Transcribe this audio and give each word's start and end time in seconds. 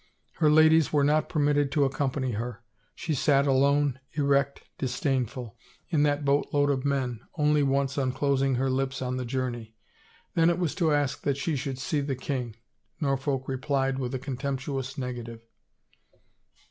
Her 0.37 0.49
ladies 0.49 0.91
were 0.91 1.03
not 1.03 1.29
permitted 1.29 1.71
to 1.73 1.83
accompany 1.85 2.31
her. 2.31 2.63
She 2.95 3.13
sat 3.13 3.45
alone, 3.45 3.99
erect, 4.13 4.63
disdainful, 4.79 5.55
in 5.89 6.01
that 6.01 6.25
boat 6.25 6.47
load 6.51 6.71
of 6.71 6.83
men, 6.83 7.19
only 7.37 7.61
once 7.61 7.99
unclosing 7.99 8.55
her 8.55 8.71
lips 8.71 8.99
on 9.03 9.17
the 9.17 9.25
journey. 9.25 9.75
Then 10.33 10.49
it 10.49 10.57
was 10.57 10.73
to 10.81 10.91
ask 10.91 11.21
that 11.21 11.37
she 11.37 11.55
should 11.55 11.77
see 11.77 12.01
the 12.01 12.15
king. 12.15 12.55
Norfolk 12.99 13.47
replied 13.47 13.99
with 13.99 14.15
a 14.15 14.17
contemptuous 14.17 14.97
negative. 14.97 15.41